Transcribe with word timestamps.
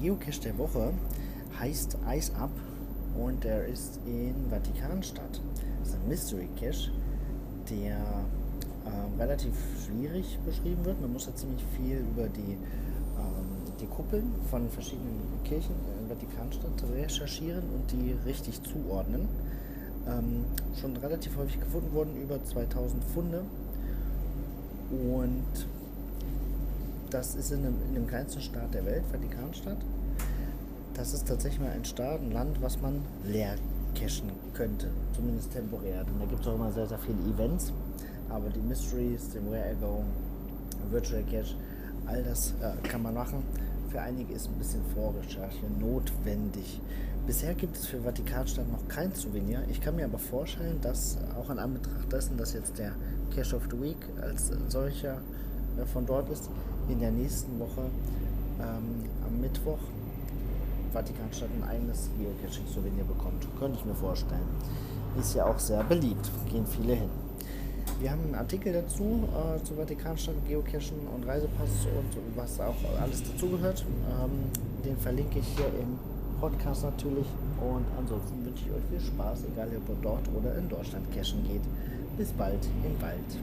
Geocache 0.00 0.40
der 0.40 0.56
Woche 0.56 0.94
heißt 1.58 1.98
Ice 2.10 2.32
Up 2.36 2.50
und 3.18 3.44
der 3.44 3.66
ist 3.66 4.00
in 4.06 4.34
Vatikanstadt. 4.48 5.40
Das 5.80 5.90
ist 5.90 5.94
ein 5.96 6.08
Mystery 6.08 6.48
Cache, 6.58 6.90
der 7.68 7.98
äh, 7.98 9.20
relativ 9.20 9.52
schwierig 9.84 10.38
beschrieben 10.46 10.84
wird. 10.86 11.00
Man 11.02 11.12
muss 11.12 11.26
da 11.26 11.34
ziemlich 11.34 11.62
viel 11.76 11.98
über 11.98 12.28
die, 12.28 12.52
ähm, 12.52 13.76
die 13.78 13.86
Kuppeln 13.86 14.32
von 14.48 14.70
verschiedenen 14.70 15.20
Kirchen 15.44 15.74
in 16.00 16.08
Vatikanstadt 16.08 16.82
recherchieren 16.94 17.64
und 17.74 17.92
die 17.92 18.16
richtig 18.24 18.62
zuordnen. 18.62 19.28
Ähm, 20.08 20.46
schon 20.80 20.96
relativ 20.96 21.36
häufig 21.36 21.60
gefunden 21.60 21.92
wurden, 21.92 22.16
über 22.16 22.42
2000 22.42 23.04
Funde. 23.04 23.42
Und 24.90 25.66
das 27.10 27.34
ist 27.34 27.50
in 27.50 27.62
dem, 27.62 27.74
in 27.88 27.94
dem 27.94 28.06
kleinsten 28.06 28.40
Staat 28.40 28.72
der 28.74 28.84
Welt, 28.86 29.04
Vatikanstadt. 29.10 29.78
Das 30.94 31.14
ist 31.14 31.26
tatsächlich 31.26 31.60
mal 31.60 31.70
ein 31.70 31.84
Staat, 31.84 32.20
ein 32.20 32.32
Land, 32.32 32.60
was 32.62 32.80
man 32.80 33.00
leer 33.24 33.56
cachen 33.94 34.30
könnte, 34.54 34.88
zumindest 35.14 35.52
temporär. 35.52 36.04
Denn 36.04 36.18
da 36.18 36.26
gibt 36.26 36.42
es 36.42 36.46
auch 36.46 36.54
immer 36.54 36.72
sehr, 36.72 36.86
sehr 36.86 36.98
viele 36.98 37.18
Events. 37.32 37.72
Aber 38.28 38.48
die 38.48 38.60
Mysteries, 38.60 39.30
den 39.30 39.50
Where 39.50 39.72
I 39.72 39.74
Go, 39.80 40.04
Virtual 40.90 41.22
Cache, 41.24 41.56
all 42.06 42.22
das 42.22 42.54
äh, 42.60 42.86
kann 42.86 43.02
man 43.02 43.14
machen. 43.14 43.42
Für 43.90 44.00
einige 44.00 44.34
ist 44.34 44.48
ein 44.48 44.58
bisschen 44.58 44.82
Vorrecherche 44.94 45.66
notwendig. 45.80 46.80
Bisher 47.26 47.54
gibt 47.54 47.76
es 47.76 47.86
für 47.86 48.00
Vatikanstadt 48.00 48.70
noch 48.70 48.86
kein 48.88 49.12
Souvenir. 49.14 49.62
Ich 49.68 49.80
kann 49.80 49.96
mir 49.96 50.04
aber 50.04 50.18
vorstellen, 50.18 50.80
dass 50.80 51.18
auch 51.36 51.50
in 51.50 51.58
Anbetracht 51.58 52.12
dessen, 52.12 52.36
dass 52.36 52.52
jetzt 52.52 52.78
der 52.78 52.92
Cache 53.34 53.56
of 53.56 53.64
the 53.70 53.80
Week 53.80 53.98
als 54.20 54.50
solcher 54.68 55.18
von 55.86 56.06
dort 56.06 56.28
ist, 56.30 56.50
in 56.88 57.00
der 57.00 57.10
nächsten 57.10 57.58
Woche 57.58 57.82
ähm, 58.60 59.08
am 59.26 59.40
Mittwoch 59.40 59.78
Vatikanstadt 60.92 61.50
ein 61.56 61.68
eigenes 61.68 62.10
Geocaching-Souvenir 62.18 63.04
bekommt. 63.04 63.46
Könnte 63.58 63.78
ich 63.78 63.84
mir 63.84 63.94
vorstellen. 63.94 64.46
Ist 65.18 65.34
ja 65.34 65.46
auch 65.46 65.58
sehr 65.58 65.82
beliebt, 65.84 66.30
gehen 66.50 66.66
viele 66.66 66.94
hin. 66.94 67.10
Wir 68.00 68.10
haben 68.10 68.22
einen 68.24 68.34
Artikel 68.34 68.72
dazu 68.72 69.28
äh, 69.28 69.62
zu 69.62 69.74
Vatikanstadt, 69.74 70.36
Geocachen 70.48 71.06
und 71.14 71.26
Reisepass 71.26 71.86
und 71.96 72.36
was 72.36 72.60
auch 72.60 72.74
alles 73.00 73.22
dazugehört. 73.22 73.84
Ähm, 74.08 74.30
den 74.84 74.96
verlinke 74.96 75.40
ich 75.40 75.46
hier 75.56 75.66
im 75.66 75.98
Podcast 76.40 76.84
natürlich. 76.84 77.26
Und 77.60 77.84
ansonsten 77.98 78.44
wünsche 78.44 78.64
ich 78.66 78.72
euch 78.72 78.84
viel 78.90 79.06
Spaß, 79.12 79.40
egal 79.52 79.68
ob 79.76 79.88
ihr 79.88 80.02
dort 80.02 80.28
oder 80.34 80.56
in 80.56 80.68
Deutschland 80.68 81.04
cachen 81.14 81.44
geht. 81.44 81.62
Bis 82.16 82.32
bald 82.32 82.66
im 82.84 83.00
Wald. 83.02 83.36